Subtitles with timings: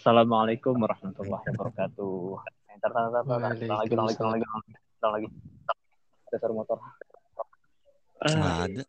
[0.00, 2.40] Assalamualaikum warahmatullahi wabarakatuh.
[2.72, 4.16] Entar, entar, entar, lagi, lagi, lagi,
[4.96, 5.28] lagi.
[6.24, 6.80] Ada suara motor.
[8.24, 8.82] Nggak ada.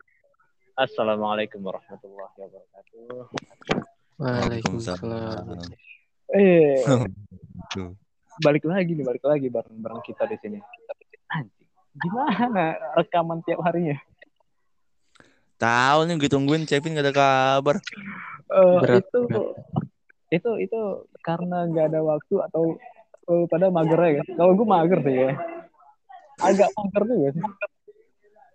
[0.79, 3.27] Assalamualaikum warahmatullahi wabarakatuh.
[4.23, 5.59] Waalaikumsalam.
[6.31, 6.79] Eh,
[8.39, 10.63] balik lagi nih, balik lagi bareng-bareng kita di sini.
[11.27, 11.67] Anjing,
[12.07, 13.99] gimana rekaman tiap harinya?
[15.59, 17.83] Tahu nih gue tungguin Kevin gak ada kabar.
[18.47, 19.59] Eh, Berat, itu, berat.
[20.31, 20.79] itu, itu
[21.21, 22.75] karena nggak ada waktu atau
[23.29, 24.27] eh, pada mager ya kan?
[24.35, 25.31] Kalau gue mager sih ya.
[26.41, 27.43] Agak mager juga sih.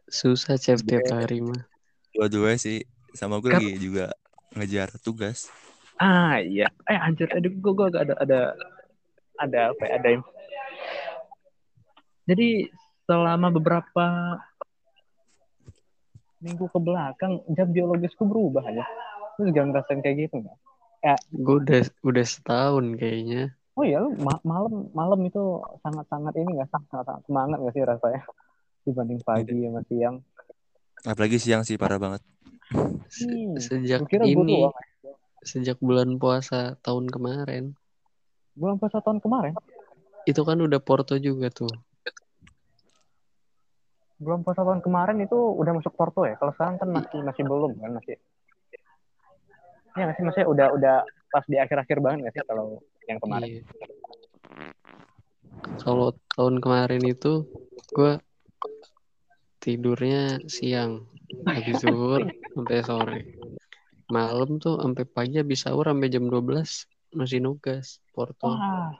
[0.07, 1.67] Susah cep tiap hari mah.
[2.15, 2.87] Dua-dua sih.
[3.17, 4.13] Sama gue lagi juga
[4.53, 5.49] ngejar tugas.
[5.97, 8.41] Ah iya, eh anjir, aduh gue gue ada ada
[9.41, 10.25] ada apa ya, ada yang
[12.27, 12.69] jadi
[13.07, 14.07] selama beberapa
[16.43, 18.85] minggu ke belakang jam biologisku berubah ya.
[19.41, 20.59] Lu juga ngerasain kayak gitu nggak?
[21.33, 23.55] Gue udah udah setahun kayaknya.
[23.77, 27.85] Oh iya, lu ma- malam malam itu sangat-sangat ini nggak sangat sangat semangat nggak sih
[27.85, 28.23] rasanya
[28.89, 30.17] dibanding pagi sama siang.
[31.05, 32.23] Apalagi siang sih parah banget.
[33.13, 34.65] Se- Hmm, Sejak kira ini,
[35.45, 37.77] sejak bulan puasa tahun kemarin.
[38.57, 39.53] Bulan puasa tahun kemarin,
[40.25, 41.71] Itu kan udah Porto juga tuh.
[44.17, 46.41] bulan puasa tahun kemarin itu udah masuk Porto ya.
[46.41, 48.17] Kalau sekarang kan masih masih belum kan masih.
[49.97, 50.97] Ya nggak sih maksudnya udah udah
[51.33, 53.49] pas di akhir-akhir banget nggak sih kalau yang kemarin.
[53.49, 53.63] Iya.
[55.81, 57.49] Kalau tahun kemarin itu
[57.97, 58.21] gue
[59.65, 61.09] tidurnya siang,
[61.49, 63.19] habis zuhur sampai sore.
[64.07, 66.87] Malam tuh sampai pagi habis sahur sampai jam 12
[67.17, 68.47] masih nugas Porto.
[68.53, 68.95] Wah,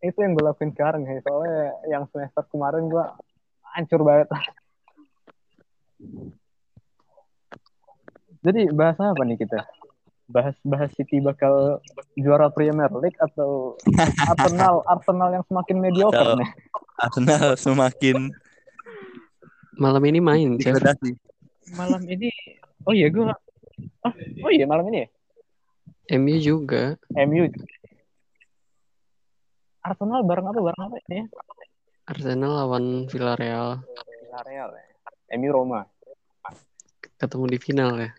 [0.00, 1.20] itu yang gue lakuin sekarang ya.
[1.20, 3.04] Soalnya yang semester kemarin gue
[3.76, 4.30] hancur banget.
[8.40, 9.60] Jadi bahasa apa nih kita?
[10.28, 11.80] Bahas bahas City bakal
[12.12, 13.80] juara Premier League atau
[14.30, 16.50] Arsenal Arsenal yang semakin mediocre nih?
[17.00, 18.36] Arsenal semakin
[19.78, 21.14] Malam ini main, degradasi.
[21.70, 22.34] Malam ini,
[22.82, 23.30] oh iya gue,
[24.02, 24.12] oh,
[24.42, 25.08] oh iya malam ini ya?
[26.18, 26.98] MU juga.
[27.14, 27.46] MU.
[29.78, 31.26] Arsenal bareng apa bareng apa ini ya?
[32.10, 33.86] Arsenal lawan Villarreal
[34.26, 34.84] Villarreal ya.
[35.38, 35.86] MU Roma.
[37.18, 38.10] ketemu di final ya.
[38.10, 38.14] Eh,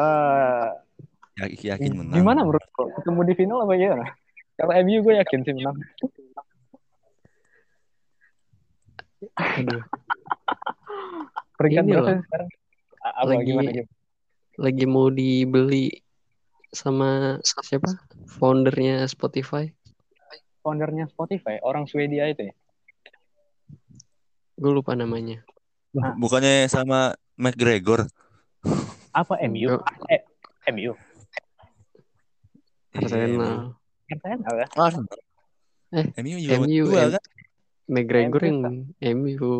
[0.00, 0.72] Ya-
[1.40, 2.16] yakin menang.
[2.20, 2.84] Gimana menurut lo?
[3.00, 4.06] Ketemu di final apa gimana?
[4.52, 5.76] Kalau MU gue yakin sih menang.
[9.38, 9.82] Aduh,
[11.56, 12.48] Peringkat berapa sekarang?
[13.02, 13.88] Apa Lagi- gimana gitu?
[14.58, 16.02] lagi mau dibeli
[16.70, 17.88] sama siapa?
[18.38, 19.70] Foundernya Spotify.
[20.62, 22.54] Foundernya Spotify, orang Swedia itu ya?
[24.58, 25.42] Gue lupa namanya.
[25.94, 26.14] Nah.
[26.14, 28.06] Bukannya sama McGregor.
[29.10, 29.82] Apa MU?
[30.06, 30.22] Eh,
[30.70, 30.94] MU.
[32.92, 33.76] Arsenal.
[34.08, 34.66] Arsenal ya?
[34.76, 35.18] Arsenal.
[35.92, 37.24] Eh, MU juga MU, dua kan?
[37.86, 38.48] McGregor MU,
[38.98, 39.52] yang MU.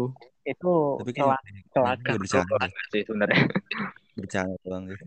[0.42, 1.38] Itu Tapi kan
[1.72, 3.40] celaka, celaka sih sebenarnya.
[4.12, 4.98] bercanda doang deh.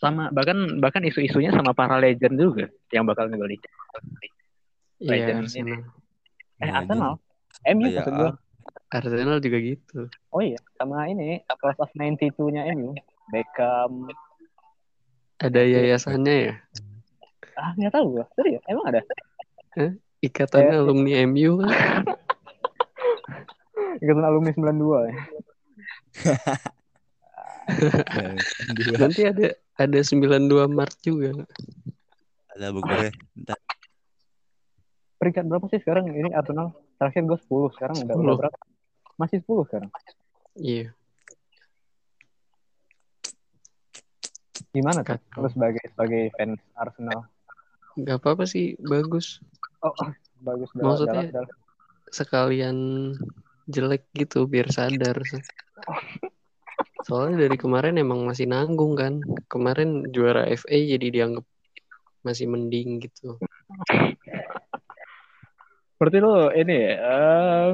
[0.00, 3.56] Sama bahkan bahkan isu-isunya sama para legend juga yang bakal ngebeli.
[5.00, 5.80] Iya, Legend Arsenal.
[6.60, 7.12] Eh, Iya, Arsenal.
[7.64, 8.30] MU Kayak maksud gue.
[8.92, 10.00] Arsenal juga gitu.
[10.30, 12.92] Oh iya, sama ini class of 92-nya MU.
[13.32, 14.10] Beckham.
[15.44, 16.54] Ada yayasannya ya?
[17.60, 18.24] Ah, nggak tahu gue.
[18.32, 19.04] Serius, emang ada?
[20.24, 21.68] Ikatannya Eh, alumni MU kan?
[24.02, 25.14] Ikatan alumni 92 ya.
[28.96, 31.44] Nanti ada ada 92 Maret juga.
[32.56, 33.12] Ada bukurnya.
[33.36, 33.60] Ntar
[35.20, 36.72] Peringkat berapa sih sekarang ini Arsenal?
[37.00, 38.40] Terakhir gue 10, sekarang udah, udah 10.
[38.44, 38.58] berapa?
[39.16, 39.90] Masih 10 sekarang.
[40.56, 40.92] Iya.
[44.74, 45.14] Gimana tuh?
[45.16, 45.46] Kacau.
[45.46, 47.20] Lu sebagai sebagai fans Arsenal.
[47.94, 49.38] Gak apa-apa sih, bagus.
[49.78, 50.10] Oh, oh,
[50.42, 51.62] bagus dalam, Maksudnya- dalam, dalam-
[52.10, 52.78] Sekalian
[53.66, 55.18] jelek gitu biar sadar.
[57.06, 59.18] Soalnya dari kemarin emang masih nanggung kan.
[59.50, 61.42] Kemarin juara FA jadi dianggap
[62.22, 63.38] masih mending gitu.
[65.98, 67.70] Berarti lu ini ya, eh,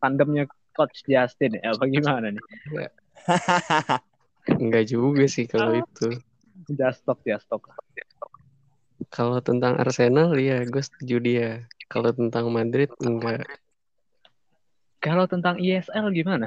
[0.00, 0.44] tandemnya
[0.76, 2.44] Coach Justin ya, apa gimana nih?
[4.48, 6.08] Enggak juga sih kalau itu.
[6.70, 7.74] Justok, Justok.
[9.10, 11.50] Kalau tentang Arsenal ya gue setuju dia.
[11.90, 13.42] Kalau tentang Madrid enggak.
[15.00, 16.46] Kalau tentang ISL gimana?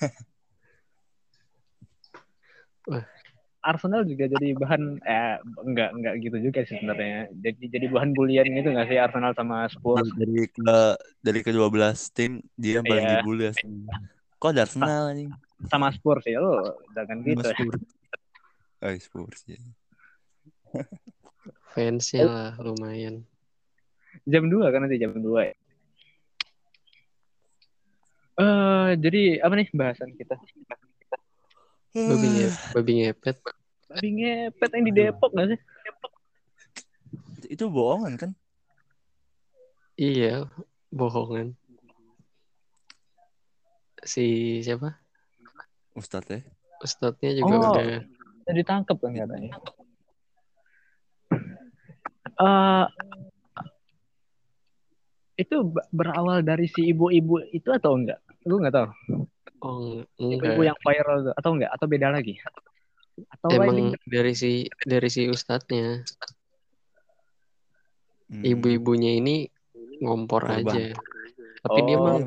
[2.88, 3.04] Wah.
[3.58, 5.36] Arsenal juga jadi bahan eh
[5.66, 7.28] enggak enggak gitu juga sih sebenarnya.
[7.42, 10.08] Jadi jadi bahan bulian gitu nggak sih Arsenal sama Spurs?
[10.16, 13.20] dari ke dari ke 12 tim dia yang paling Iya.
[13.20, 13.52] dibully.
[14.40, 15.36] Kok ada Arsenal anjing?
[15.66, 17.42] Sama Spurs ya lo jangan gitu.
[17.42, 17.82] Sama Spurs.
[18.78, 19.58] Oh, Spurs ya.
[21.74, 23.26] Fansnya lah lumayan.
[24.22, 25.54] Jam 2 kan nanti jam 2 ya.
[28.38, 30.38] Eh, jadi apa nih bahasan kita?
[31.90, 33.36] Babi, nge babi ngepet.
[33.90, 35.60] Babi ngepet yang di Depok gak sih?
[37.50, 38.30] Itu bohongan kan?
[39.98, 40.46] Iya,
[40.94, 41.58] bohongan.
[44.06, 44.94] Si siapa?
[45.98, 46.40] Ustadz ya.
[46.78, 47.74] Ustadznya juga Oh.
[47.74, 48.06] udah
[48.46, 49.52] Udah ditangkap kan katanya.
[52.38, 52.86] Eh
[55.38, 55.54] itu
[55.94, 58.18] berawal dari si ibu-ibu itu atau enggak?
[58.42, 58.88] Gue nggak tahu.
[59.62, 60.68] oh Ibu-ibu enggak.
[60.70, 61.70] yang viral itu atau enggak?
[61.74, 62.34] Atau beda lagi?
[63.34, 63.94] Atau Emang lain?
[64.06, 66.02] dari si dari si ustadznya.
[68.28, 68.42] Hmm.
[68.44, 69.46] Ibu-ibunya ini
[69.98, 70.94] ngompor aja.
[71.58, 72.26] Tapi dia mah Oh.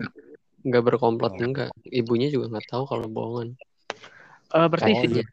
[0.62, 1.42] Nggak nggak berkomplot Oh.
[1.42, 1.70] enggak.
[1.86, 3.58] Ibunya juga nggak tahu kalau bohongan.
[4.52, 5.24] Eh, berarti Oh, si, iya.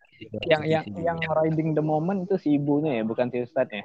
[0.46, 3.82] yang yang yang riding the moment itu si ibunya ya, bukan si ustadznya.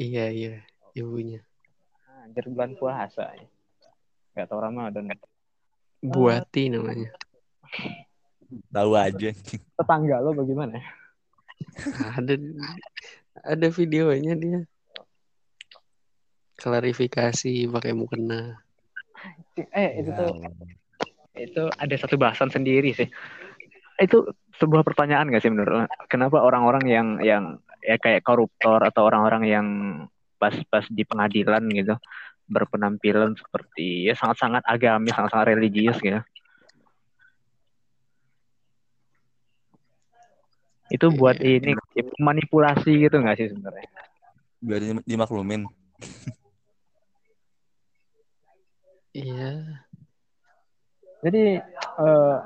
[0.00, 0.54] Iya iya,
[0.96, 1.44] ibunya.
[2.24, 3.46] Anjir bulan puasa ya.
[4.36, 5.12] Gak tau Ramadan.
[6.00, 7.12] Buati namanya.
[8.72, 9.30] Tahu aja.
[9.76, 10.80] Tetangga lo bagaimana?
[12.16, 12.34] Ada
[13.44, 14.60] ada videonya dia.
[16.56, 18.60] Klarifikasi pakai mukena.
[19.58, 20.30] Eh itu Ya tuh
[21.40, 23.08] itu ada satu bahasan sendiri sih.
[24.00, 25.80] Itu sebuah pertanyaan gak sih menurut lo?
[26.10, 27.44] Kenapa orang-orang yang yang
[27.80, 29.66] ya kayak koruptor atau orang-orang yang
[30.36, 31.96] pas-pas di pengadilan gitu
[32.50, 36.20] berpenampilan seperti ya sangat-sangat agamis, sangat-sangat religius gitu.
[40.90, 41.62] Itu buat Iya.
[41.62, 41.70] ini
[42.18, 43.86] manipulasi gitu nggak sih sebenarnya?
[44.60, 45.62] Biar dim- dimaklumin.
[49.10, 49.82] Iya.
[51.20, 51.60] Jadi
[52.00, 52.38] eh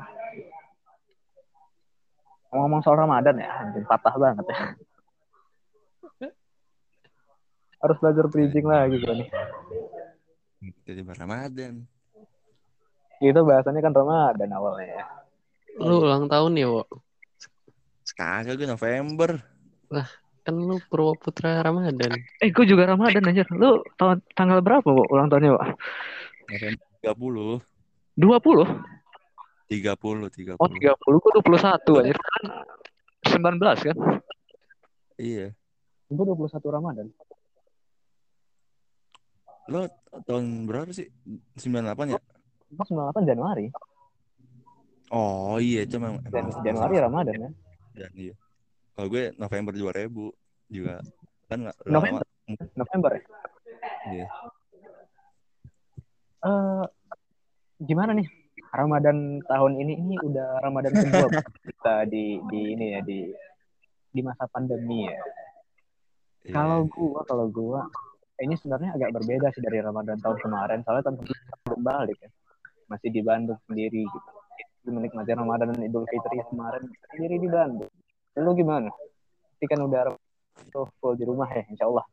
[2.54, 4.58] ngomong soal Ramadan ya, anjing patah banget ya.
[7.84, 9.28] Harus belajar bridging lagi gue nih.
[10.88, 11.84] Jadi Ramadan.
[13.20, 15.04] Itu bahasannya kan Ramadan awalnya ya.
[15.82, 16.88] Lu ulang tahun ya, Wo?
[18.16, 19.36] Kagak gue November.
[20.44, 22.16] Kan lu Purwoputra Ramadan.
[22.40, 23.44] Eh, gue juga Ramadan anjir.
[23.52, 25.04] Lu tahun tanggal berapa, Bu?
[25.12, 25.68] Ulang tahunnya, Pak?
[26.46, 27.60] November 30.
[28.16, 28.64] 20?
[29.64, 30.60] 30, 30.
[30.60, 30.94] Oh, 30.
[30.94, 32.16] Gue 21 anjir.
[32.16, 32.44] Kan
[33.40, 33.96] 19 kan?
[35.16, 35.46] Iya.
[36.06, 37.06] Gue 21 Ramadan.
[39.66, 39.88] Lo
[40.22, 41.08] tahun berapa sih?
[41.56, 42.20] 98 ya?
[42.74, 43.66] Pas 98 Januari.
[45.08, 47.50] Oh iya, itu memang Dan emang- Januari Ramadan ya.
[47.94, 48.34] Dan iya.
[48.94, 50.30] Kalau gue November 2000
[50.68, 51.00] juga
[51.44, 52.22] kan nggak nggak November?
[52.24, 52.64] lama.
[52.74, 53.22] November ya.
[54.06, 54.26] Iya.
[56.44, 56.84] Eh
[57.80, 58.28] gimana nih?
[58.74, 61.30] Ramadan tahun ini ini udah Ramadan kedua
[61.66, 63.30] kita di di ini ya di
[64.10, 65.18] di masa pandemi ya.
[66.44, 66.52] Iya.
[66.52, 67.80] Kalau gua kalau gua
[68.42, 70.78] ini sebenarnya agak berbeda sih dari Ramadan tahun kemarin.
[70.82, 72.30] Soalnya tahun kemarin belum balik ya.
[72.90, 74.30] Masih di Bandung sendiri gitu.
[74.84, 77.92] Menikmati Ramadan dan Idul Fitri kemarin sendiri di Bandung.
[78.36, 78.90] Lu gimana?
[79.56, 80.12] Tapi kan udah
[80.68, 82.04] tuh full di rumah ya, insya Allah.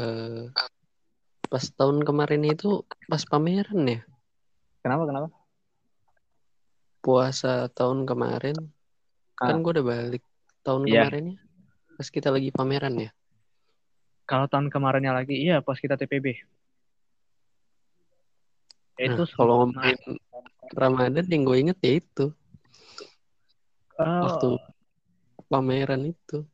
[0.00, 0.48] Eh
[1.50, 4.00] pas tahun kemarin itu pas pameran ya.
[4.80, 5.28] Kenapa kenapa?
[7.02, 8.56] Puasa tahun kemarin
[9.34, 9.60] kan Ah.
[9.64, 10.22] gue udah balik
[10.62, 11.08] tahun Iya.
[11.10, 11.36] kemarinnya
[11.96, 13.10] pas kita lagi pameran ya.
[14.30, 16.38] Kalau tahun kemarinnya lagi, iya pas kita TPB.
[19.00, 19.96] Nah, Itu kalau ngomongin
[20.76, 22.26] Ramadan yang gue inget ya itu
[24.00, 24.48] Oh, waktu
[25.50, 26.46] pameran itu.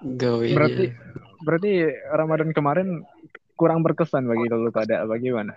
[0.00, 0.92] Gawe Berarti-
[1.40, 1.70] berarti
[2.10, 2.88] Ramadan kemarin
[3.52, 5.54] kurang berkesan bagi lu pada bagaimana?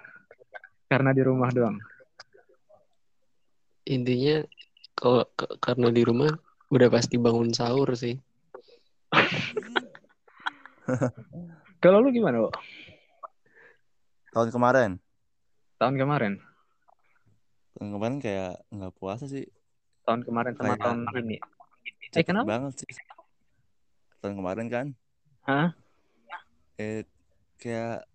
[0.85, 1.77] Karena di rumah doang.
[3.83, 4.39] intinya
[4.95, 5.27] kalau
[5.59, 6.31] karena di rumah
[6.71, 8.15] udah pasti bangun sahur sih.
[11.79, 12.50] Kalau lu gimana, Bu?
[14.31, 14.91] Tahun kemarin.
[15.75, 16.33] Tahun kemarin.
[17.75, 19.43] Tahun kemarin kayak nggak puasa sih.
[20.07, 21.38] Tahun kemarin sama Kayak- tahun ini.
[22.07, 22.47] Cepet kenapa?
[22.47, 22.88] banget sih.
[24.23, 24.87] Tahun kemarin kan.
[25.43, 25.75] Hah?
[26.79, 27.03] Eh
[27.59, 28.07] kayak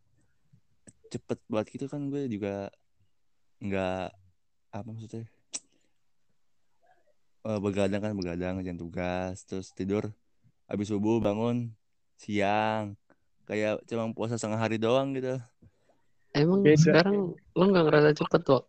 [1.13, 2.73] cepet banget gitu kan gue juga
[3.61, 4.09] nggak
[4.73, 5.25] apa maksudnya
[7.49, 10.13] Eh, begadang kan begadang ngerjain tugas terus tidur
[10.69, 11.73] habis subuh bangun
[12.21, 12.93] siang
[13.49, 15.41] kayak cuma puasa setengah hari doang gitu
[16.37, 16.77] Emang Beda.
[16.77, 18.69] sekarang lo nggak ngerasa cepet kok?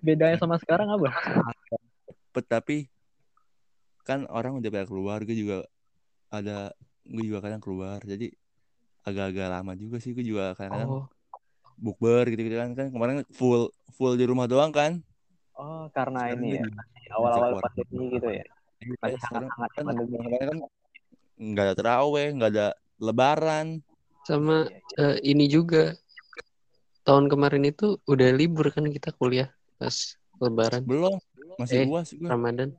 [0.00, 1.12] Bedanya sama sekarang apa?
[2.08, 2.76] cepet tapi
[4.08, 5.68] kan orang udah pada keluar gue juga
[6.40, 6.58] ada
[7.04, 8.32] gue juga kadang keluar jadi
[9.04, 11.04] agak-agak lama juga sih gue juga kadang-kadang Oh,
[11.76, 15.02] bukber gitu-gitu kan kan kemarin full full di rumah doang kan
[15.54, 16.64] Oh, karena Sekarang ini ya,
[17.14, 18.42] awal-awal pandemi gitu ya.
[18.82, 20.14] Iya, Masih sekarang hangat-hangat kan, pandemi.
[20.18, 20.58] sekarang kan
[21.38, 22.66] nggak ada teraweh, nggak ada
[22.98, 23.66] lebaran.
[24.26, 25.06] Sama Iya, iya.
[25.14, 25.94] eh, ini juga
[27.06, 29.46] tahun kemarin itu udah libur kan kita kuliah
[29.78, 29.94] pas
[30.42, 31.14] lebaran Belum,
[31.60, 32.26] masih Eh, uas gue.
[32.26, 32.74] Ramadan.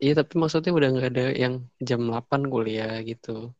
[0.00, 3.52] Iya tapi maksudnya udah nggak ada yang jam 8 kuliah gitu.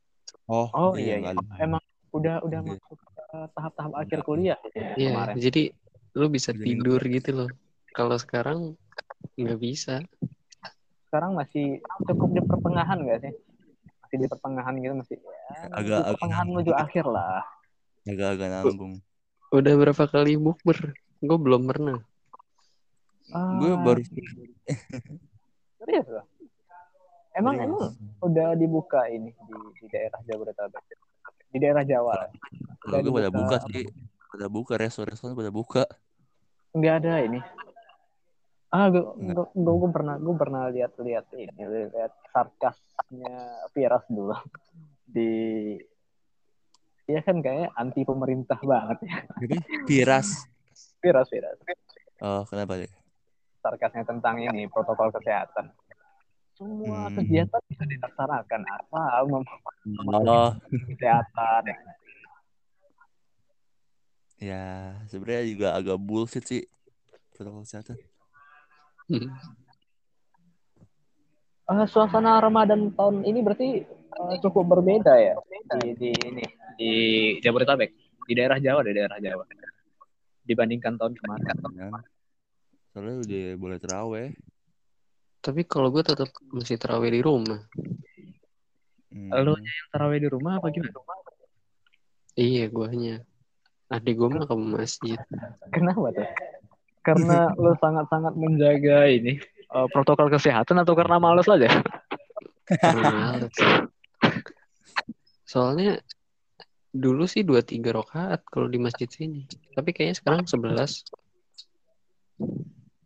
[0.49, 1.43] Oh, Oh iya, nggak iya.
[1.45, 1.55] ada.
[1.61, 1.83] Emang
[2.17, 2.71] udah udah Iya.
[2.81, 3.23] masuk ke
[3.55, 5.35] tahap-tahap akhir kuliah ya, Iya, kemarin.
[5.37, 5.63] jadi
[6.17, 7.51] lu bisa tidur gitu loh.
[7.93, 8.75] Kalau sekarang
[9.37, 10.01] nggak bisa.
[11.07, 13.33] Sekarang masih cukup di pertengahan nggak sih?
[14.01, 15.39] Masih di pertengahan gitu masih ya,
[15.77, 17.45] Agak- agak pertengahan menuju akhir lah.
[18.09, 18.95] Agak-agak nanggung.
[19.53, 20.97] Udah berapa kali bukber?
[21.21, 22.01] Gue belum pernah.
[23.31, 24.01] Gue Ah, baru
[25.81, 26.25] serius loh.
[27.31, 30.83] Emang emang udah dibuka ini di, di daerah Jabodetabek.
[31.51, 32.27] Di daerah Jawa.
[32.83, 33.87] Kalau gue pada buka sih,
[34.31, 35.85] pada buka restoran-restoran pada buka.
[36.75, 37.41] Nggak ada ini.
[38.71, 44.31] Ah, gue, gue, gue pernah gue pernah lihat-lihat ini, lihat sarkasnya Viras dulu
[45.15, 45.31] di
[47.11, 49.19] Dia kan kayak anti pemerintah banget ya.
[49.43, 49.57] Jadi
[49.91, 50.47] Piras.
[51.03, 51.59] Viras, Viras.
[52.23, 52.93] Oh, kenapa deh?
[53.59, 55.75] Sarkasnya tentang ini, protokol kesehatan.
[56.61, 57.17] Semua Hmm.
[57.17, 58.61] kegiatan bisa dilaksanakan.
[58.69, 59.41] Apa Oh,
[60.93, 61.65] kesehatan.
[64.37, 66.69] ya sebenarnya juga agak bullshit sih
[67.33, 67.97] protokol kesehatan.
[69.09, 69.33] Hmm.
[71.71, 75.41] Eh, suasana Ramadan tahun ini berarti eh, cukup berbeda ya
[75.81, 76.45] di, di ini
[76.77, 76.93] di
[77.41, 77.89] Jabodetabek,
[78.29, 79.49] di daerah Jawa, di daerah Jawa
[80.45, 81.47] dibandingkan tahun kemarin.
[81.73, 81.93] Kan?
[82.93, 84.29] Soalnya udah boleh teraweh.
[85.41, 87.65] Tapi kalau gue tetap masih terawih di rumah.
[89.11, 89.33] Hmm.
[89.41, 90.93] Lu yang tarawih di rumah apa gimana?
[92.37, 93.25] Iya, guanya.
[93.91, 95.19] Adik gue mah ke masjid.
[95.73, 96.29] Kenapa tuh?
[97.01, 99.41] Karena lu sangat-sangat menjaga ini
[99.73, 101.81] eh, protokol kesehatan atau karena males aja?
[102.69, 103.57] Karena males.
[105.49, 105.99] Soalnya
[106.93, 109.49] dulu sih dua tiga rakaat kalau di masjid sini.
[109.75, 111.09] Tapi kayaknya sekarang 11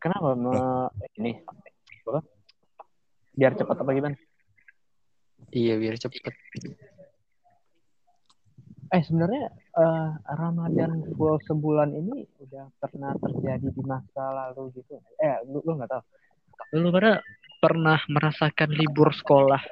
[0.02, 1.40] Kenapa me- ini?
[2.04, 2.20] Apa?
[3.34, 4.16] Biar cepat apa gimana?
[5.50, 6.34] Iya biar cepet.
[8.94, 15.02] Eh sebenarnya eh, Ramadan full sebulan ini udah pernah terjadi di masa lalu gitu.
[15.18, 16.02] Eh lu lu nggak tahu.
[16.78, 17.18] Lu pada
[17.58, 19.62] pernah merasakan libur sekolah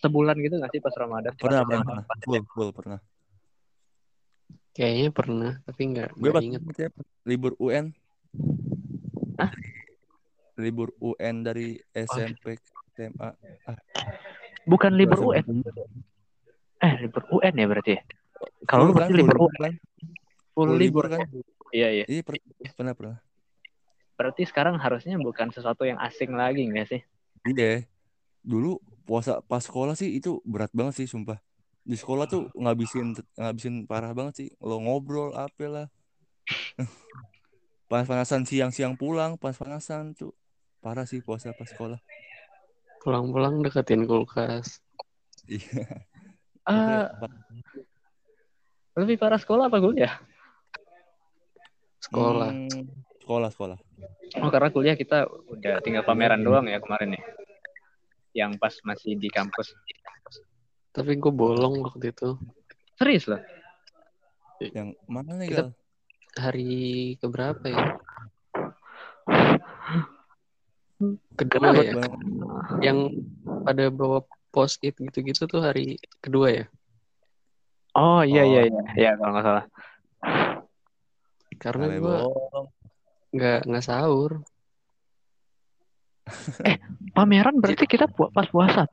[0.00, 1.32] sebulan gitu nggak sih pas Ramadan?
[1.38, 2.04] Pernah, Pas pernah, pernah.
[2.24, 2.98] Full, full, pernah.
[4.76, 6.92] Kayaknya pernah, tapi nggak Gue inget.
[7.24, 7.96] libur UN.
[9.40, 9.50] Hah?
[10.56, 13.30] Libur UN dari SMP ke SMA.
[14.64, 15.44] Bukan libur Full UN.
[16.80, 17.94] Eh libur UN ya berarti.
[18.64, 19.54] Kalau lu kan, berarti full libur UN.
[19.60, 19.72] kan.
[20.56, 21.20] Full libur kan.
[21.76, 22.04] Iya iya.
[22.08, 22.40] Iya, per-
[22.72, 23.18] pernah, pernah.
[24.16, 27.00] Berarti sekarang harusnya bukan sesuatu yang asing lagi nggak sih?
[27.44, 27.84] Iya.
[28.40, 31.36] Dulu puasa pas sekolah sih itu berat banget sih sumpah.
[31.86, 34.48] Di sekolah tuh ngabisin ngabisin parah banget sih.
[34.58, 35.86] Lo ngobrol apa lah.
[37.90, 40.34] Panas-panasan siang-siang pulang, panas-panasan tuh.
[40.86, 41.98] Parah sih puasa pas sekolah.
[43.02, 44.78] Pulang-pulang deketin kulkas.
[45.50, 46.06] Iya.
[46.62, 47.62] Ah, Makanya,
[48.94, 50.14] lebih parah sekolah apa kuliah?
[52.06, 52.54] Sekolah.
[52.54, 52.86] Hmm,
[53.18, 53.78] sekolah, sekolah.
[54.38, 57.22] Oh karena kuliah kita udah tinggal pameran doang ya kemarin ya.
[58.46, 59.74] Yang pas masih di kampus.
[60.94, 62.38] Tapi gue bolong waktu itu.
[62.94, 63.42] Serius loh.
[64.62, 65.70] Yang mana nih, Kita- Gal?
[66.36, 66.74] Hari
[67.18, 67.98] keberapa ya?
[70.96, 71.92] Kedua Kenapa ya?
[71.92, 72.12] Bang,
[72.80, 72.98] Yang
[73.44, 76.64] pada bawa post it gitu-gitu tuh hari kedua ya?
[77.92, 78.48] Oh iya Oh.
[78.48, 78.82] iya iya.
[78.96, 79.64] Iya kalau nggak salah.
[81.56, 82.18] Karena gue
[83.32, 84.40] nggak nggak sahur.
[87.16, 88.88] Pameran berarti kita pu- pas puasa.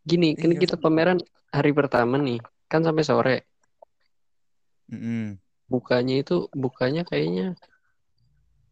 [0.00, 0.60] Gini, kan Iya.
[0.64, 1.20] kita pameran
[1.52, 3.36] hari pertama nih, kan sampai sore.
[4.88, 5.36] Mm-mm.
[5.70, 7.54] Bukanya itu bukanya kayaknya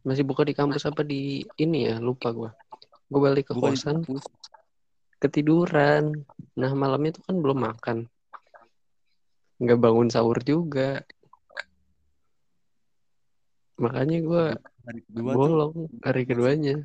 [0.03, 2.51] masih buka di kampus apa di ini ya, lupa gua.
[3.09, 4.05] Gue balik ke kosan,
[5.19, 6.23] ketiduran.
[6.55, 7.97] Nah, malamnya itu kan belum makan.
[9.59, 11.03] Nggak bangun sahur juga.
[13.79, 14.43] Makanya gua
[14.89, 16.75] Hari kedua tuh bolong hari keduanya.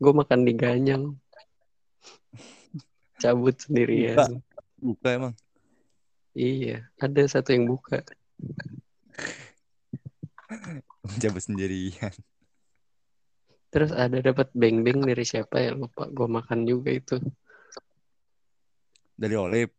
[0.00, 1.04] Gue makan di ganyang.
[3.22, 4.40] Cabut sendirian.
[4.76, 5.34] buka emang.
[6.36, 8.04] Iya, ada satu yang buka.
[11.22, 12.14] Cabut sendirian.
[13.70, 16.08] Terus ada dapat beng-beng dari siapa ya lupa.
[16.08, 17.16] Gue makan juga itu.
[19.16, 19.70] Dari Olip.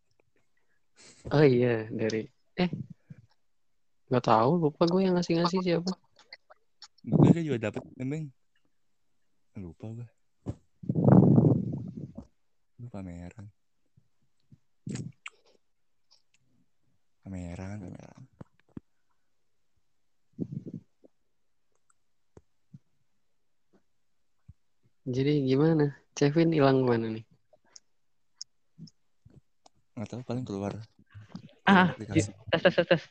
[1.30, 2.26] Oh iya dari
[2.58, 2.70] eh
[4.08, 5.92] nggak tahu lupa gue yang ngasih ngasih siapa.
[7.04, 8.32] gue juga dapet memang
[9.58, 10.08] lupa gue
[12.78, 13.46] lu pameran
[17.26, 18.17] pameran pameran
[25.08, 25.96] Jadi gimana?
[26.12, 27.24] Kevin hilang mana nih?
[29.96, 30.78] nggak tahu paling keluar
[31.66, 33.02] Ah, tes tes tes tes.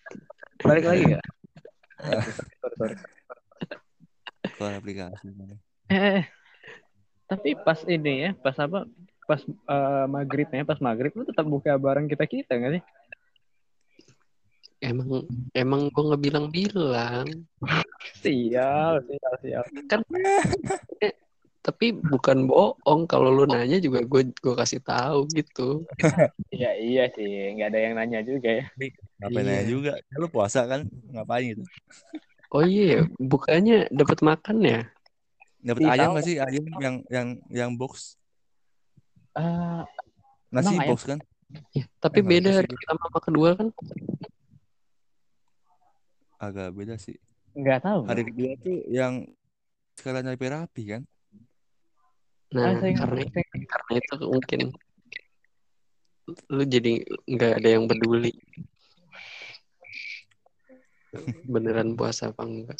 [0.63, 1.03] Balik lagi
[2.61, 2.95] sorry.
[4.55, 5.27] keluar aplikasi
[5.91, 6.23] Eh, eh,
[7.27, 8.85] tapi pas ini ya, pas apa?
[9.27, 12.83] Pas eh, maghribnya, pas maghrib lu tetap buka bareng kita kita nggak sih?
[14.79, 15.25] Emang
[15.57, 17.27] emang gue nggak bilang-bilang.
[18.21, 19.65] Sial, sial, sial.
[21.67, 25.83] Tapi bukan bohong kalau lu nanya juga gue gue kasih tahu gitu.
[26.47, 27.27] Iya iya sih,
[27.59, 28.65] nggak ada yang nanya juga ya.
[29.19, 29.51] ngapain Iya.
[29.51, 31.63] aja juga Ya, lu puasa kan ngapain gitu
[32.55, 34.79] Oh iya, bukannya dapat makan ya?
[35.59, 36.11] dapat ayam tahu.
[36.15, 38.15] nggak sih ayam yang yang yang box
[39.35, 39.83] Eh,
[40.47, 40.89] nasi Emang ayam?
[40.95, 41.19] box kan
[41.75, 43.67] Ya, tapi Eh, beda hari pertama sama kedua kan?
[46.37, 47.17] agak beda sih
[47.57, 47.99] nggak tahu.
[48.05, 49.13] hari kedua tuh yang
[49.97, 51.01] sekalian rapi-rapi kan
[52.47, 53.21] Nah, Ah, nggak- karena
[53.67, 54.61] karena itu mungkin
[56.47, 56.91] lu jadi
[57.23, 58.31] nggak ada yang peduli
[61.47, 62.79] beneran puasa apa enggak.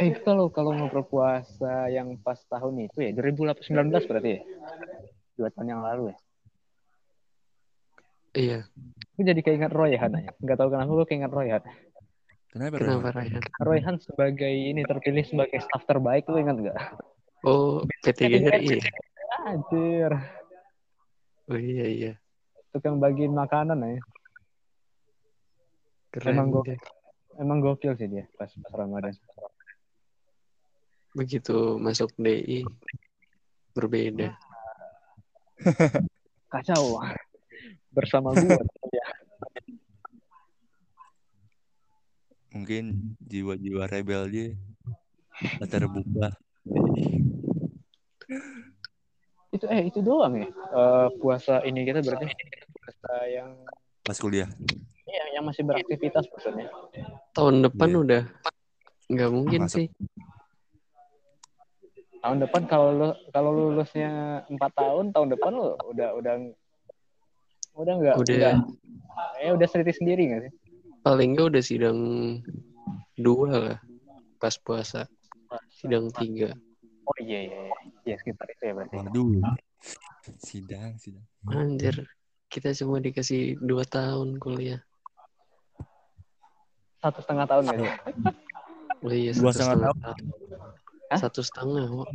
[0.00, 4.40] Eh itu kalau kalau ngobrol puasa yang pas tahun itu ya 2019 berarti ya?
[5.36, 6.18] Dua tahun yang lalu ya.
[8.30, 8.58] Iya,
[9.18, 10.30] Gue jadi keinget Royhan aja.
[10.38, 11.62] Nggak tahu kenapa gue keinget Royhan.
[12.50, 13.08] kenapa kenapa?
[13.14, 13.42] Ryan?
[13.62, 16.78] Royhan sebagai ini terpilih sebagai staff terbaik lu ingat nggak?
[17.40, 18.76] Oh, PTGRI.
[19.48, 20.12] Anjir.
[21.48, 22.12] Oh iya iya.
[22.70, 24.00] Tukang bagiin makanan ya.
[26.12, 26.78] Keren Emang gua- deh.
[27.40, 29.14] Emang gokil sih dia pas pas Ramadan.
[31.16, 32.68] Begitu masuk DI
[33.72, 34.36] berbeda.
[36.52, 37.00] Kacau.
[37.90, 38.60] Bersama gue.
[38.92, 39.06] ya.
[42.50, 44.48] mungkin jiwa-jiwa rebel dia
[45.70, 46.34] terbuka
[49.50, 50.46] itu eh itu doang ya.
[50.48, 52.26] Eh, puasa ini kita berarti
[52.70, 53.50] puasa yang
[54.00, 54.48] pas kuliah
[55.10, 56.70] yang, yang masih beraktivitas maksudnya.
[57.34, 57.98] Tahun depan Iya.
[57.98, 58.22] udah
[59.10, 59.74] nggak mungkin Masuk.
[59.74, 59.86] sih.
[62.20, 66.34] Tahun depan kalau lu kalau lulusnya empat tahun, tahun depan lu udah udah
[67.74, 68.36] udah nggak Udah.
[68.36, 68.54] udah
[69.40, 70.52] eh udah sendiri sendiri nggak sih?
[71.00, 71.98] Paling nggak udah sidang
[73.16, 73.78] dua lah
[74.38, 75.08] pas puasa.
[75.80, 76.52] Sidang tiga.
[77.08, 78.94] Oh iya iya iya, iya sekitar itu ya berarti.
[79.00, 79.32] waduh
[80.36, 82.04] sidang sidang Anjir,
[82.52, 84.84] kita cuma dikasih dua tahun kuliah.
[87.00, 87.96] Satu setengah tahun ya.
[89.00, 90.16] Oh iya, Dua satu setengah setengah tahun.
[90.20, 90.60] tahun.
[91.08, 91.18] Hah?
[91.24, 92.08] Satu setengah, Wak.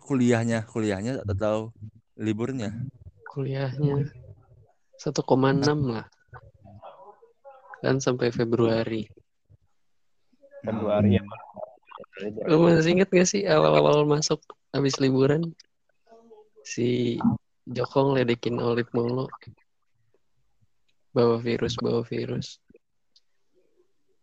[0.00, 1.68] kuliahnya kuliahnya atau
[2.16, 2.72] liburnya
[3.28, 4.08] kuliahnya
[4.96, 5.12] 1,6
[5.92, 6.08] lah.
[7.84, 9.04] Kan sampai Februari.
[10.64, 11.22] Februari ya.
[12.48, 14.40] Lu masih inget gak sih awal-awal masuk
[14.74, 15.52] habis liburan?
[16.64, 17.16] Si
[17.64, 19.26] Joko ngeledekin Olip mulu.
[21.10, 22.62] Bawa virus, bawa virus.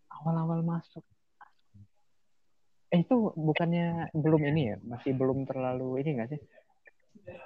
[0.08, 1.04] Awal-awal masuk.
[2.88, 4.78] Eh itu bukannya belum ini ya?
[4.88, 6.42] Masih belum terlalu ini nggak sih?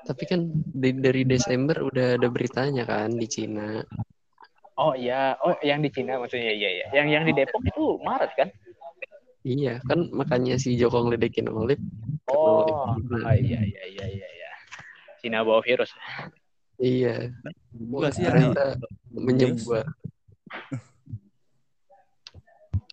[0.05, 3.81] Tapi kan di- dari Desember udah ada beritanya kan di Cina.
[4.77, 6.85] Oh iya, oh yang di Cina maksudnya iya iya.
[6.93, 8.49] Yang yang di Depok itu Maret kan?
[9.41, 11.81] Iya, kan makanya si Joko ngeledekin Olip.
[12.29, 13.25] Oh, Olip.
[13.25, 14.51] ah, iya iya iya iya iya.
[15.17, 15.89] Cina bawa virus.
[16.77, 17.33] Iya,
[17.73, 18.77] Gua sih ternyata
[19.09, 19.85] menyebar.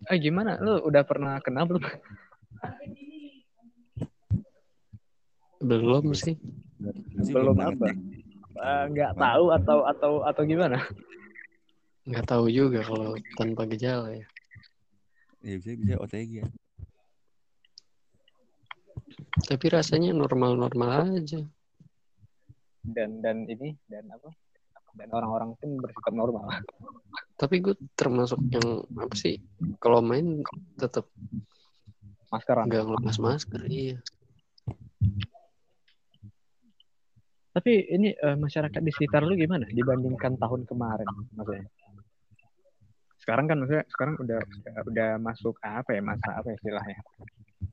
[0.09, 0.57] Eh gimana?
[0.61, 1.85] Lu udah pernah kena belum?
[5.61, 6.37] Belum sih.
[7.29, 7.93] Belum apa?
[7.93, 7.97] deh.
[8.59, 10.81] Eh, Nggak tahu atau atau atau gimana?
[12.09, 14.27] Nggak tahu juga kalau tanpa gejala ya.
[15.43, 16.49] Ya bisa bisa OTG ya
[19.39, 21.41] Tapi rasanya normal-normal aja.
[22.85, 24.29] Dan dan ini dan apa?
[24.99, 26.45] Dan orang-orang pun bersikap normal.
[27.39, 29.39] Tapi gue termasuk yang apa sih?
[29.79, 30.43] Kalau main
[30.77, 31.07] tetap
[32.29, 32.69] Maskeran.
[32.69, 33.61] nggak ngelepas masker.
[33.71, 33.97] Iya.
[37.55, 41.67] Tapi ini eh, masyarakat di sekitar lu gimana dibandingkan tahun kemarin maksudnya?
[43.29, 44.41] Sekarang kan maksudnya sekarang udah
[44.89, 46.97] udah, masuk apa ya masa apa istilahnya?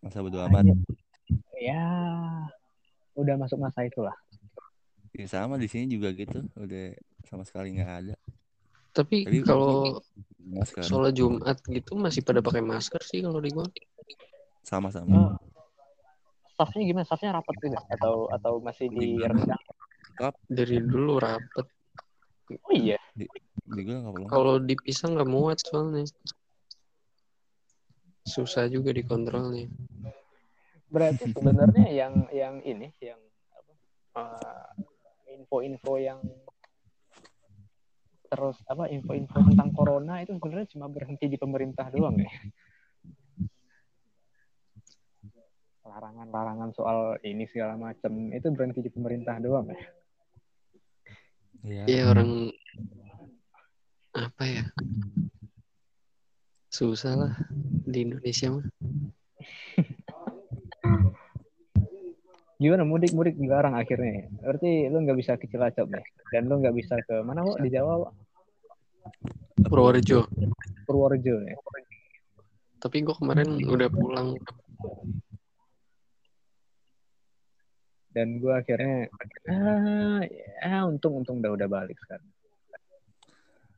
[0.03, 0.67] masa bodo amat
[1.55, 1.87] Ya
[3.15, 4.11] udah masuk masa itulah.
[5.15, 6.91] ya, sama di sini juga gitu udah
[7.23, 8.15] sama sekali nggak ada
[8.91, 10.03] Tapi Tapi- kalau
[10.83, 13.63] sholat Jumat gitu masih pada pakai masker sih kalau di gua.
[14.59, 15.39] sama-sama Oh.
[16.51, 17.07] Staffnya gimana?
[17.07, 17.83] Staffnya rapat tidak?
[17.95, 19.59] Atau atau masih di rendang?
[20.51, 21.67] Dari dulu rapet.
[22.45, 23.01] Oh iya.
[23.17, 23.25] di
[23.81, 26.05] gue perlu Kalau dipisah nggak muat soalnya.
[28.25, 29.69] Susah juga dikontrolnya.
[30.89, 33.17] Berarti sebenarnya yang yang ini yang
[33.53, 33.71] apa?
[34.21, 36.19] eh, info-info yang
[38.25, 42.31] terus apa info-info tentang corona itu sebenarnya cuma berhenti di pemerintah doang ya.
[45.85, 49.81] Larangan-larangan soal ini segala macam itu berhenti di pemerintah doang ya.
[51.65, 51.83] Iya.
[51.89, 52.53] Iya orang
[54.13, 54.69] apa ya?
[56.69, 57.33] Susah lah
[57.89, 58.65] di Indonesia mah.
[62.61, 64.29] Gimana mudik-mudik dilarang akhirnya?
[64.39, 66.05] Berarti lu nggak bisa ke Cilacap nih.
[66.31, 68.07] Dan lu nggak bisa ke mana kok di Jawa?
[68.07, 68.13] Wak?
[69.65, 70.29] Purworejo.
[70.85, 71.57] Purworejo ya.
[72.79, 74.37] Tapi gua kemarin udah pulang.
[78.15, 79.11] Dan gua akhirnya
[79.51, 80.23] ah,
[80.63, 82.31] ya untung untung udah udah balik sekarang.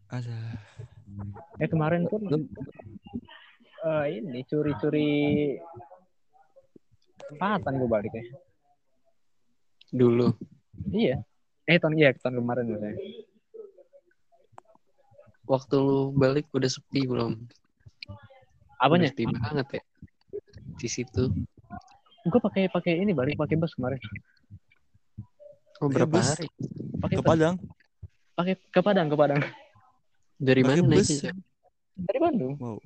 [0.08, 0.38] ada
[1.58, 2.22] Eh kemarin pun
[3.82, 5.12] eh, ini curi-curi
[7.28, 8.26] kesempatan gue balik ya.
[9.92, 10.32] Dulu.
[10.96, 11.20] Iya.
[11.68, 12.96] Eh tahun iya tahun kemarin maksudnya.
[15.48, 17.36] Waktu lu balik udah sepi belum?
[18.80, 19.12] Apanya?
[19.12, 19.84] Sepi banget ya.
[20.80, 21.32] Di situ.
[22.28, 24.00] Gue pakai pakai ini balik pakai bus kemarin.
[25.80, 26.28] Oh, berapa bus.
[26.36, 26.48] hari?
[27.00, 27.30] Pakai ke bus.
[27.32, 27.56] Padang
[28.38, 29.42] Pakai ke Padang ke Padang.
[30.38, 31.10] Dari pakai mana bus?
[31.98, 32.54] Dari Bandung.
[32.60, 32.78] wow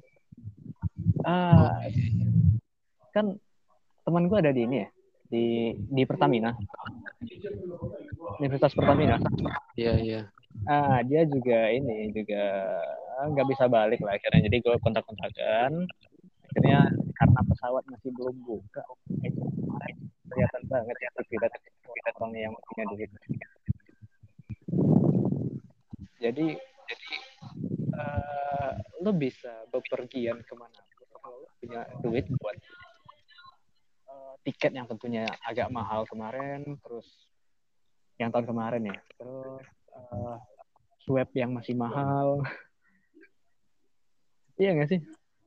[1.26, 1.78] Ah,
[3.14, 3.38] kan
[4.06, 4.88] teman gue ada di ini ya
[5.32, 5.46] di
[5.78, 6.52] di Pertamina
[8.42, 9.16] Universitas Pertamina
[9.80, 10.22] Iya, iya.
[10.68, 12.44] ah dia juga ini juga
[13.32, 15.88] nggak bisa balik lah akhirnya jadi gue kontak-kontakan
[16.52, 16.84] akhirnya
[17.16, 18.84] karena pesawat masih belum buka
[20.28, 21.52] kelihatan banget ya aktivitas
[22.20, 23.10] orang yang punya duit.
[26.20, 26.48] Jadi
[26.92, 27.16] jadi
[27.96, 30.76] eh, lo bisa bepergian ke mana
[31.24, 32.58] kalau punya duit buat
[34.12, 37.08] eh, tiket yang tentunya agak mahal kemarin terus
[38.20, 39.64] yang tahun kemarin ya terus
[39.96, 40.38] eh,
[41.08, 42.44] swab yang masih mahal.
[44.60, 45.02] Iya nggak sih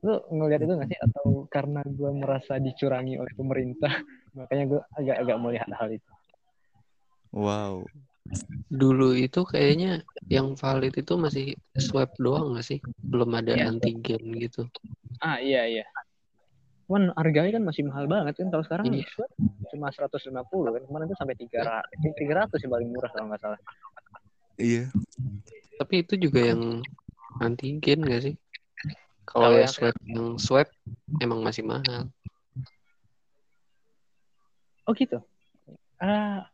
[0.05, 4.05] lu ngelihat itu nggak sih atau karena gue merasa dicurangi oleh pemerintah
[4.37, 6.11] makanya gue agak-agak melihat hal itu
[7.33, 7.81] wow
[8.75, 12.81] Dulu itu kayaknya yang valid itu masih swab doang nggak sih?
[13.07, 13.71] Belum ada Iya.
[13.71, 14.67] antigen gitu.
[15.23, 15.85] ah iya iya
[16.89, 19.07] Cuman harganya kan masih mahal banget kan kalau sekarang Iya.
[19.15, 19.31] swab
[19.71, 21.87] cuma 150 kan kemarin tuh sampai 300
[22.19, 23.61] 300 yang paling murah kalau nggak salah
[24.59, 24.91] iya
[25.79, 26.83] Tapi itu juga yang
[27.39, 28.35] antigen nggak sih?
[29.25, 30.69] Kalau ya yang- swab yang swab
[31.21, 32.09] emang masih mahal.
[34.85, 35.17] oh gitu
[36.01, 36.45] ah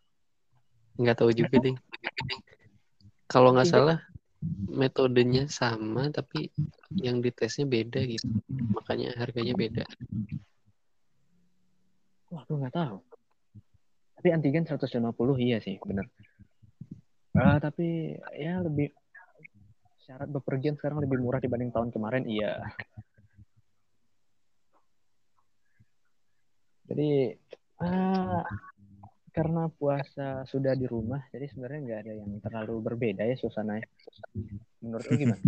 [1.01, 1.77] Nggak tahu juga deh.
[3.25, 3.99] Kalau nggak salah
[4.69, 6.53] metodenya sama tapi
[7.01, 8.29] yang ditesnya beda gitu.
[8.77, 9.85] Makanya harganya beda.
[12.31, 13.01] Wah, gue nggak tahu.
[14.21, 16.05] Tapi antigen 150 iya sih, bener.
[17.33, 18.93] Ah, tapi ya lebih
[20.11, 22.59] syarat bepergian sekarang lebih murah dibanding tahun kemarin, iya.
[26.90, 27.38] Jadi
[27.79, 28.42] ah,
[29.31, 33.87] karena puasa sudah di rumah, jadi sebenarnya nggak ada yang terlalu berbeda ya suasananya.
[34.83, 35.38] Menurut lu gimana?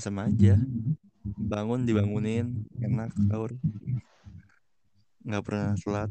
[0.00, 0.56] sama aja
[1.22, 3.52] bangun dibangunin enak sahur
[5.22, 6.10] nggak pernah telat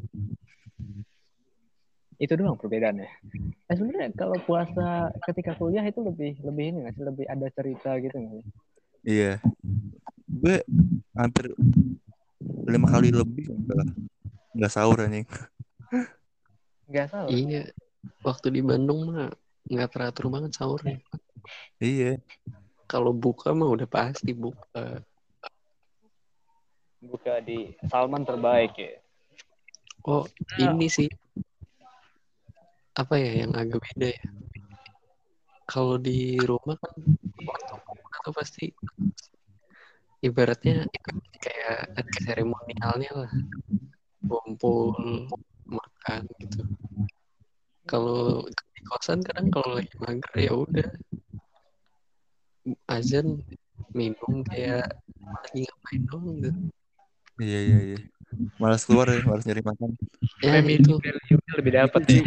[2.22, 3.10] Itu doang perbedaannya.
[3.66, 7.04] Eh, sebenarnya kalau puasa ketika kuliah itu lebih lebih ini nggak sih?
[7.08, 8.46] Lebih ada cerita gitu nggak sih?
[9.02, 9.42] iya
[10.30, 10.62] gue
[11.18, 11.58] hampir
[12.70, 13.86] lima kali lebih nggak
[14.54, 15.26] nggak sahur anjing
[16.86, 17.32] Nggak salah.
[17.34, 17.74] Iya.
[18.22, 19.34] Waktu di Bandung mah
[19.66, 21.02] nggak teratur banget sahurnya.
[21.82, 22.22] iya
[22.86, 25.02] Kalau buka mah udah pasti buka.
[27.02, 29.02] buka di Salman terbaik ya.
[30.06, 30.30] Oh,
[30.62, 31.10] ini sih
[32.98, 34.26] apa ya yang agak beda ya?
[35.68, 38.70] Kalau di rumah kan tuh pasti
[40.22, 40.86] ibaratnya
[41.40, 43.34] kayak ada seremonialnya lah.
[44.28, 44.94] Kumpul,
[45.66, 46.62] makan gitu.
[47.88, 50.90] Kalau di kosan kadang kalau lagi mager ya udah
[52.86, 53.42] azan
[53.92, 54.86] minum kayak
[55.20, 56.52] lagi ngapain dong gitu.
[57.42, 58.00] iya iya iya
[58.62, 59.90] malas keluar ya malas nyari makan
[60.42, 60.98] Ya itu
[61.58, 62.22] lebih dapat ya.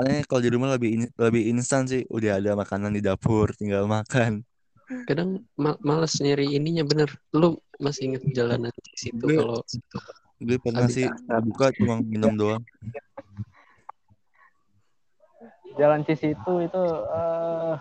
[0.00, 2.02] Makannya kalau di rumah lebih in- lebih instan sih.
[2.08, 4.42] Udah ada makanan di dapur tinggal makan.
[5.06, 7.12] Kadang ma males nyari ininya bener.
[7.36, 9.60] Lu masih inget jalanan di situ Gue- kalau
[10.40, 11.06] gue pernah Habis sih
[11.44, 12.62] buka cuma minum doang.
[15.78, 16.82] Jalan Cici itu itu
[17.14, 17.76] eh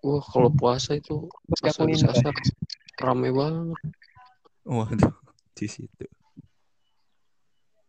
[0.00, 1.28] wah kalau puasa itu
[1.60, 2.32] puasa di sasar
[2.98, 3.78] rame banget.
[4.64, 5.14] Waduh
[5.54, 6.06] di situ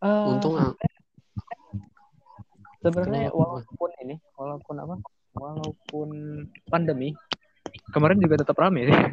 [0.03, 0.75] eh, untung
[2.82, 3.38] sebenarnya Kenapa?
[3.38, 4.96] walaupun ini walaupun apa?
[5.32, 6.10] Walaupun
[6.67, 7.15] pandemi
[7.96, 8.89] kemarin juga tetap rame.
[8.89, 8.98] Sih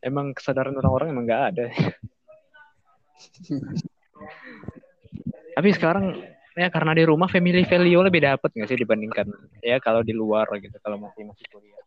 [0.00, 1.66] emang kesadaran orang-orang emang nggak ada.
[5.56, 6.16] Tapi sekarang
[6.56, 9.28] ya karena di rumah family value lebih dapet nggak sih dibandingkan
[9.60, 11.84] ya kalau di luar gitu kalau masih masih kuliah.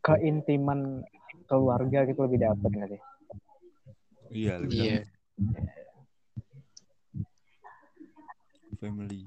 [0.00, 1.04] Keintiman
[1.50, 3.00] keluarga gitu lebih dapet nggak sih?
[4.30, 5.02] Iya lebih iya
[8.80, 9.20] family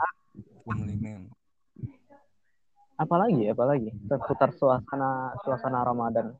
[0.66, 1.30] family man.
[2.98, 3.90] Apalagi apalagi?
[4.10, 6.34] Seputar suasana suasana Ramadan.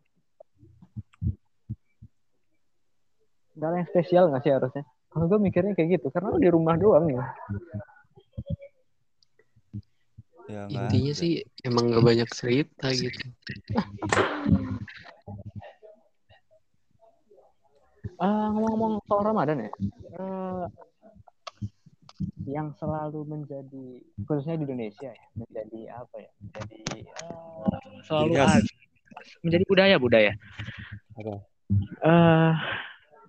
[3.54, 4.84] Gak ada yang spesial nggak sih harusnya?
[5.14, 7.22] Kalau gue mikirnya kayak gitu karena lu di rumah doang ya
[10.54, 11.22] ya intinya ada.
[11.22, 11.32] sih
[11.64, 13.26] emang gak banyak cerita gitu.
[18.24, 19.72] Eh, ngomong-ngomong soal Ramadan ya.
[20.16, 20.64] Eh,
[22.48, 23.86] yang selalu menjadi
[24.28, 28.64] khususnya di Indonesia ya menjadi apa ya menjadi eh, selalu khas.
[28.64, 28.84] ada
[29.44, 30.32] menjadi budaya budaya.
[31.16, 31.34] Apa?
[32.04, 32.52] eh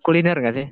[0.03, 0.69] kuliner nggak sih?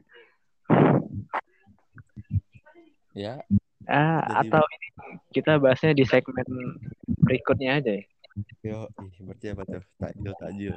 [3.12, 3.44] Ya.
[3.84, 4.88] Ah, Jadi- atau ini
[5.34, 6.46] kita bahasnya di segmen
[7.22, 8.04] berikutnya aja ya.
[8.64, 8.88] Yo
[9.20, 9.82] berarti apa tuh?
[10.00, 10.76] Takjil takjil